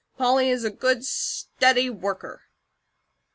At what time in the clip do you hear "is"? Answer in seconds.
0.49-0.63